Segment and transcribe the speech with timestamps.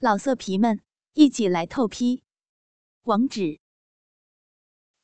[0.00, 0.80] 老色皮们，
[1.14, 2.22] 一起来透批！
[3.02, 3.58] 网址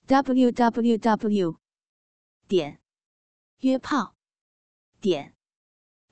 [0.07, 1.59] ：w w w
[2.47, 2.81] 点
[3.59, 4.15] 约炮
[5.01, 5.35] 点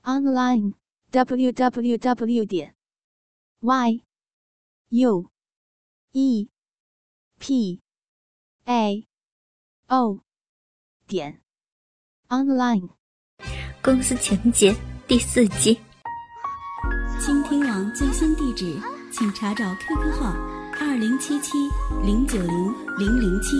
[0.01, 0.73] online
[1.11, 2.75] w w w 点
[3.61, 4.03] y
[4.89, 5.31] u
[6.11, 6.49] e
[7.39, 7.81] p
[8.65, 9.07] a
[9.87, 10.19] o
[11.07, 11.41] 点
[12.27, 12.89] online。
[13.81, 14.75] 公司情节
[15.07, 15.79] 第四季。
[17.21, 17.52] 倾听网
[17.95, 18.75] 最新地址，
[19.11, 20.33] 请查找 QQ 号
[20.79, 21.69] 二零七七
[22.03, 23.55] 零九零零零七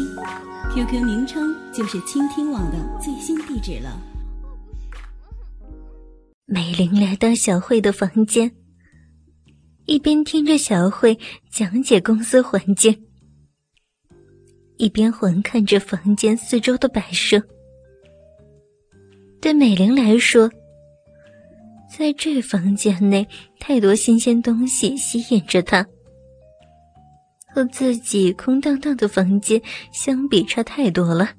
[0.73, 3.95] ，QQ 名称就是倾听网的最新地址了。
[6.47, 8.51] 美玲来到小慧的房间，
[9.85, 11.19] 一边听着小慧
[11.51, 13.05] 讲解公司环境，
[14.77, 17.39] 一边环看着房间四周的摆设。
[19.39, 20.49] 对美玲来说，
[21.95, 23.27] 在这房间内，
[23.59, 25.85] 太多新鲜东西吸引着他，
[27.53, 31.29] 和自己空荡荡的房间相比，差太多了。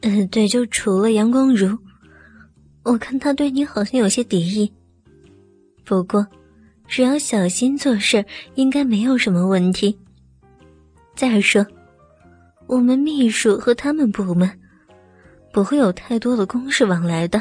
[0.00, 1.78] 嗯，对，就除了杨光如，
[2.82, 4.72] 我看他对你好像有些敌意。
[5.84, 6.26] 不过，
[6.88, 9.98] 只要小心做事，应该没有什么问题。
[11.14, 11.66] 再说，
[12.66, 14.50] 我们秘书和他们部门。
[15.54, 17.40] 不会有太多的公事往来的。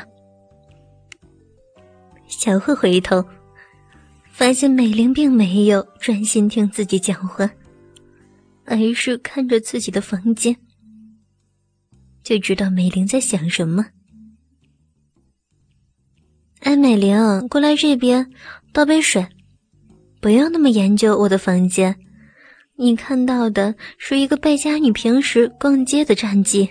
[2.27, 3.25] 小慧回头，
[4.31, 7.49] 发现美玲并没有专心听自己讲话，
[8.65, 10.55] 而是看着自己的房间，
[12.23, 13.83] 就知道美玲在想什么。
[16.59, 18.31] 哎，美玲，过来这边，
[18.71, 19.27] 倒杯水，
[20.21, 21.95] 不要那么研究我的房间。
[22.77, 26.69] 你看到的是一个败家女平时逛街的战绩。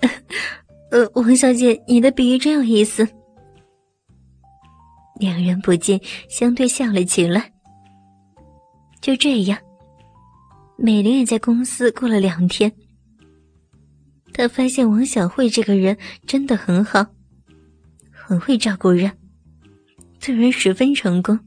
[0.90, 3.06] 呃，王小姐，你的比喻真有意思。
[5.18, 7.52] 两人不禁相对笑了起来。
[9.00, 9.58] 就这样，
[10.76, 12.72] 美玲也在公司过了两天。
[14.32, 17.06] 她发现王小慧这个人真的很好，
[18.10, 19.10] 很会照顾人，
[20.20, 21.38] 做人十分成功。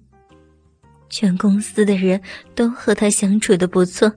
[1.10, 2.22] 全公司的人
[2.56, 4.12] 都和她相处的不错。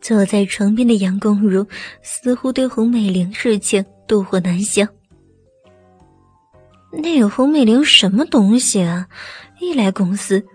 [0.00, 1.66] 坐在床边的杨公如
[2.02, 4.86] 似乎对洪美玲事情妒火难消。
[6.90, 9.08] 那个洪美玲什么东西啊？
[9.60, 10.46] 一来公司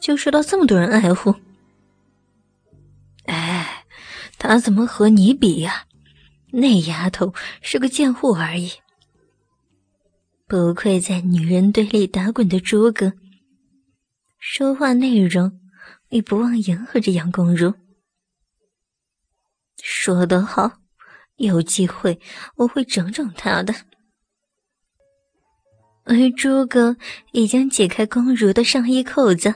[0.00, 1.34] 就受到这么多人爱护。
[3.26, 3.84] 哎，
[4.38, 5.84] 她怎么和你比呀？
[6.50, 8.70] 那丫头是个贱货而已。
[10.46, 13.12] 不愧在女人堆里打滚的诸葛，
[14.38, 15.58] 说话内容
[16.10, 17.72] 也不忘迎合着杨公如。
[19.84, 20.70] 说得好，
[21.38, 22.20] 有机会
[22.54, 23.74] 我会整整他的。
[26.04, 26.96] 而诸葛
[27.32, 29.52] 已经解开公如的上衣扣子，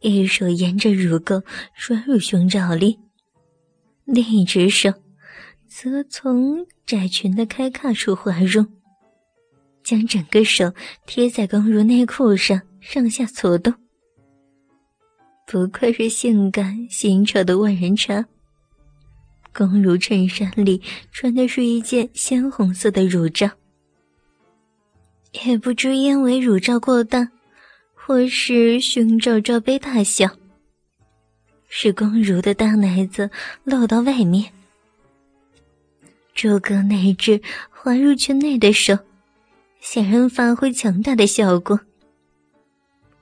[0.00, 1.42] 一手沿着乳沟
[1.76, 3.00] 钻入胸罩里，
[4.04, 4.92] 另一只手
[5.66, 8.64] 则从窄裙的开胯处滑入，
[9.82, 10.72] 将整个手
[11.06, 13.74] 贴在公如内裤上，上下搓动。
[15.44, 18.24] 不愧是性感新潮的万人茶。
[19.54, 20.80] 公如衬衫里
[21.12, 23.50] 穿的是一件鲜红色的乳罩，
[25.44, 27.30] 也不知因为乳罩过大，
[27.94, 30.30] 或是胸罩罩杯大小，
[31.68, 33.30] 使公如的大奶子
[33.64, 34.52] 露到外面。
[36.34, 38.98] 诸葛那只滑入圈内的手，
[39.80, 41.78] 显然发挥强大的效果。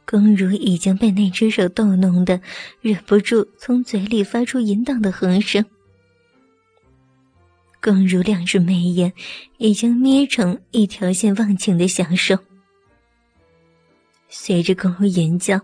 [0.06, 2.40] 公如已经被那只手逗弄的，
[2.80, 5.64] 忍不住从嘴里发出淫荡的哼声。
[7.82, 9.12] 公如两只眉眼
[9.56, 12.38] 已经眯成一条线，忘情的享受。
[14.28, 15.60] 随着公如吟叫，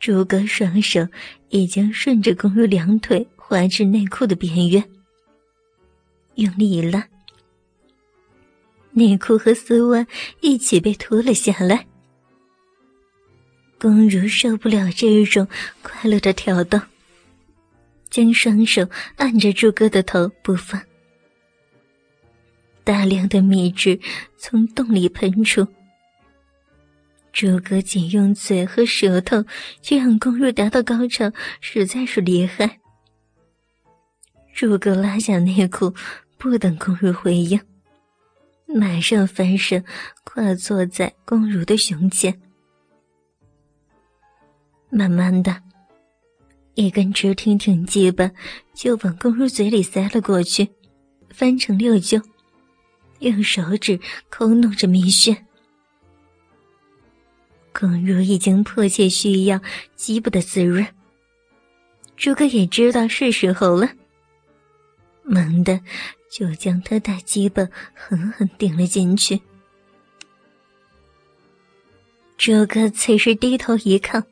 [0.00, 1.06] 朱哥双手
[1.50, 4.84] 已经顺着公如两腿滑至内裤的边缘，
[6.34, 7.08] 用力一拉，
[8.90, 10.04] 内裤和丝袜
[10.40, 11.86] 一起被脱了下来。
[13.78, 15.46] 公如受不了这种
[15.80, 16.80] 快乐的挑逗，
[18.10, 20.82] 将双手按着朱哥的头不放。
[22.84, 23.98] 大量的蜜汁
[24.36, 25.66] 从洞里喷出，
[27.32, 29.42] 诸葛仅用嘴和舌头
[29.80, 32.78] 就让公主达到高潮，实在是厉害。
[34.52, 35.94] 诸葛拉下内裤，
[36.36, 37.58] 不等公主回应，
[38.66, 39.82] 马上翻身
[40.22, 42.38] 跨坐在公主的胸前，
[44.90, 45.60] 慢慢的，
[46.74, 48.30] 一根直挺挺鸡巴
[48.74, 50.68] 就往公主嘴里塞了过去，
[51.30, 52.20] 翻成六九。
[53.24, 53.98] 用手指
[54.28, 55.36] 抠弄着蜜穴。
[57.72, 59.60] 公如已经迫切需要
[59.96, 60.86] 鸡巴的滋润，
[62.16, 63.90] 朱哥也知道是时候了，
[65.24, 65.80] 猛地
[66.30, 69.40] 就将他大鸡巴狠狠顶了进去。
[72.36, 74.24] 朱哥此时低头一看，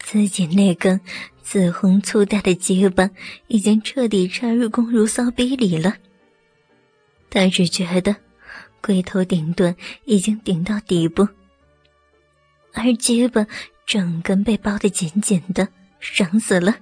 [0.00, 1.00] 自己那根
[1.42, 3.10] 紫红粗大的鸡巴
[3.48, 5.96] 已经彻底插入公如骚逼里了。
[7.32, 8.14] 他只觉得
[8.82, 9.74] 龟头顶端
[10.04, 11.26] 已经顶到底部，
[12.74, 13.46] 而鸡巴
[13.86, 15.66] 整根被包得紧紧的，
[15.98, 16.76] 爽死了。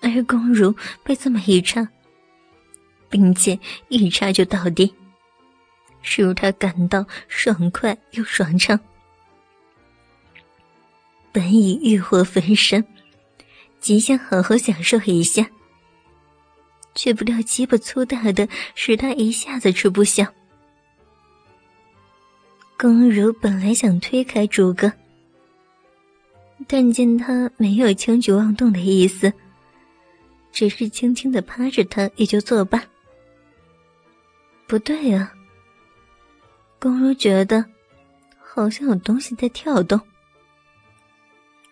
[0.00, 1.86] 而公如被这么一插，
[3.10, 4.94] 并且一插就到底，
[6.00, 8.80] 使他感到爽快又爽畅。
[11.30, 12.82] 本已欲火焚身，
[13.80, 15.46] 极想好好享受一下。
[16.94, 20.26] 却不料鸡巴粗大的，使他一下子吃不消。
[22.78, 24.90] 公如本来想推开诸葛，
[26.66, 29.32] 但见他没有轻举妄动的意思，
[30.50, 32.82] 只是轻轻的趴着他，也就作罢。
[34.66, 35.32] 不对啊，
[36.78, 37.64] 公如觉得
[38.38, 40.00] 好像有东西在跳动。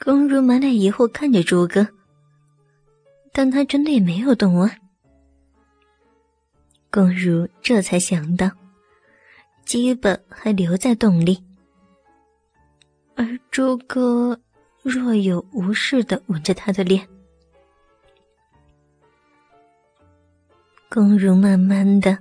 [0.01, 1.89] 公如满脸疑惑看着朱哥，
[3.33, 4.77] 但他真的也没有动啊。
[6.91, 8.51] 公如这才想到，
[9.65, 11.45] 基本还留在洞里，
[13.15, 14.41] 而朱哥
[14.83, 17.07] 若有无事的吻着他的脸。
[20.89, 22.19] 公如慢慢的，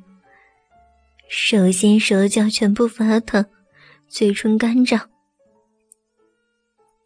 [1.29, 3.45] 手心手脚全部发烫，
[4.09, 5.01] 嘴唇干燥。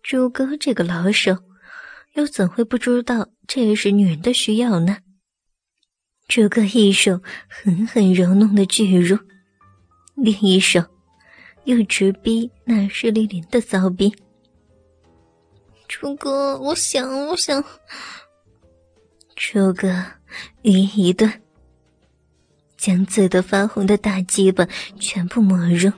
[0.02, 1.38] 朱哥这个老手，
[2.14, 4.98] 又怎会不知道这是女人的需要呢？
[6.32, 7.20] 诸葛一手
[7.50, 9.20] 狠狠揉弄的巨乳，
[10.16, 10.82] 另一手
[11.66, 14.16] 又直逼那湿淋淋的骚逼。
[15.90, 17.62] 诸葛，我想，我想。
[19.36, 19.90] 诸葛
[20.62, 21.30] 语音一顿，
[22.78, 24.66] 将自得发红的大鸡巴
[24.98, 25.92] 全部没入，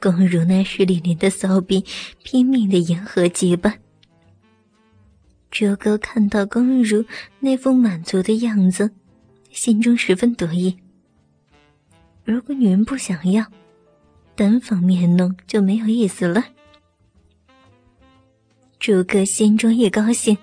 [0.00, 1.84] 攻入那湿淋淋的骚逼，
[2.22, 3.74] 拼命的迎合鸡巴。
[5.50, 7.04] 诸葛看到公如
[7.40, 8.92] 那副满足的样子。
[9.50, 10.76] 心中十分得意。
[12.24, 13.44] 如果女人不想要，
[14.34, 16.44] 单方面弄就没有意思了。
[18.78, 20.38] 朱哥心中一高兴，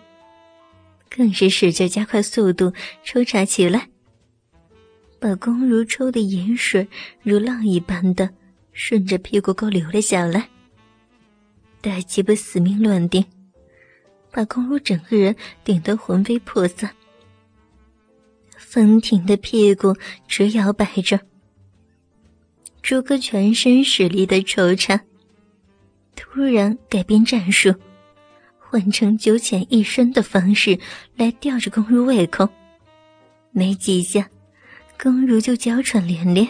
[1.09, 2.74] 更是使劲加快速度
[3.04, 3.89] 抽插起来，
[5.19, 6.88] 把公如抽的盐水
[7.24, 8.30] 如浪一般的
[8.74, 10.50] 顺着屁股沟流了下来。
[11.81, 13.25] 大鸡巴死命乱顶，
[14.31, 16.94] 把公如整个人顶得魂飞魄散。
[18.69, 19.96] 丰挺的屁股
[20.28, 21.18] 直摇摆着，
[22.81, 25.00] 朱哥全身使力的抽插，
[26.18, 27.74] 突然改变战术，
[28.60, 30.78] 换成九浅一深的方式
[31.16, 32.50] 来吊着公如胃口。
[33.52, 34.30] 没几下，
[35.02, 36.46] 公如就娇喘连连。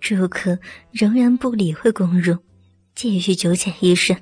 [0.00, 0.58] 朱可
[0.90, 2.38] 仍然不理会公如，
[2.94, 4.16] 继续九浅一深。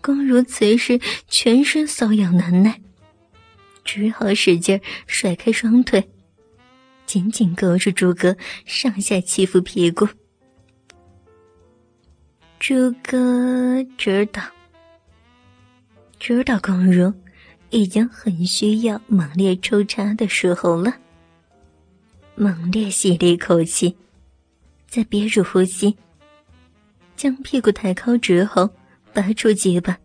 [0.00, 0.98] 公如此时
[1.28, 2.80] 全身瘙痒难耐。
[3.86, 6.06] 只好使劲甩开双腿，
[7.06, 10.06] 紧紧勾住朱哥，上下欺负屁股。
[12.58, 14.42] 朱哥知道，
[16.18, 17.12] 知道公如
[17.70, 20.92] 已经很需要猛烈抽插的时候了。
[22.34, 23.96] 猛烈吸了一口气，
[24.88, 25.96] 再憋住呼吸，
[27.14, 28.68] 将屁股抬高之后，
[29.14, 29.96] 拔出鸡巴，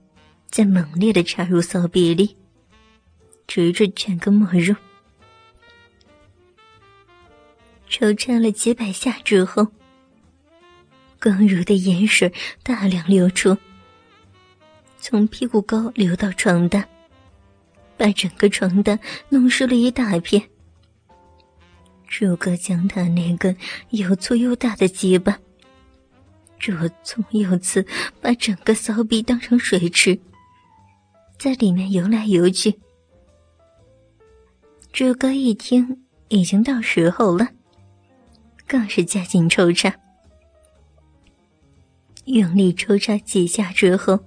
[0.50, 2.38] 再猛烈的插入骚逼里。
[3.53, 4.74] 直至整个没入，
[7.89, 9.67] 抽插了几百下之后，
[11.20, 12.31] 刚如的盐水
[12.63, 13.58] 大量流出，
[15.00, 16.88] 从屁股沟流到床单，
[17.98, 20.41] 把整个床单弄湿了一大片。
[22.08, 23.53] 诸葛将他那根
[23.89, 25.38] 又粗又大的鸡巴，
[26.58, 27.86] 左冲右刺，
[28.22, 30.17] 把整个骚逼当成水池，
[31.38, 32.74] 在里面游来游去。
[34.93, 37.48] 诸葛一听，已经到时候了，
[38.67, 39.93] 更是加紧抽插，
[42.25, 44.19] 用力抽插几下之后，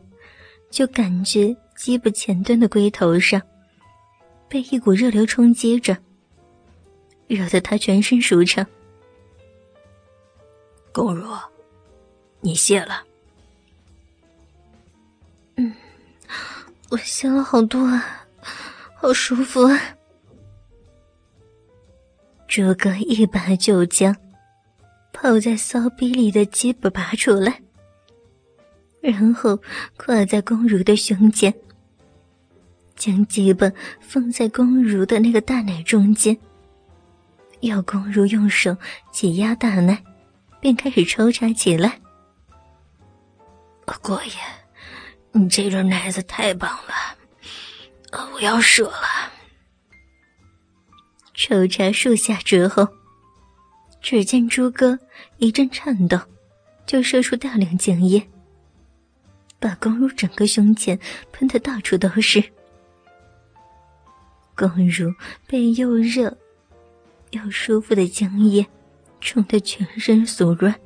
[0.70, 3.40] 就感觉鸡巴前端的龟头上
[4.48, 5.96] 被一股热流冲击着，
[7.28, 8.66] 惹得他全身舒畅。
[10.92, 11.28] 公如，
[12.40, 13.04] 你谢了。
[15.56, 15.74] 嗯，
[16.88, 18.26] 我谢了好多啊，
[18.94, 19.78] 好舒服啊。
[22.54, 24.16] 诸葛一把就将
[25.12, 27.60] 泡在骚逼里的鸡巴拔出来，
[29.00, 29.60] 然后
[29.96, 31.52] 跨在公如的胸前，
[32.94, 33.68] 将鸡巴
[34.00, 36.38] 放在公如的那个大奶中间，
[37.58, 38.76] 要公如用手
[39.10, 40.00] 挤压大奶，
[40.60, 42.00] 便开始抽插起来。
[44.00, 44.32] 过爷，
[45.32, 49.33] 你这轮奶子太棒了，我要射了。
[51.34, 52.86] 抽插数下之后，
[54.00, 54.98] 只见朱哥
[55.38, 56.18] 一阵颤抖，
[56.86, 58.30] 就射出大量精液，
[59.58, 60.98] 把宫如整个胸前
[61.32, 62.42] 喷得到处都是。
[64.56, 65.12] 宫如
[65.48, 66.38] 被又热
[67.32, 68.64] 又舒服的精液
[69.20, 70.78] 冲得全身酥软，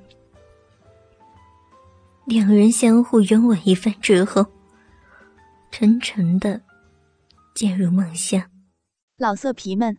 [2.25, 4.47] 两人相互拥吻一番之后，
[5.71, 6.63] 沉沉的
[7.55, 8.43] 进入梦乡。
[9.19, 9.99] 老色皮们。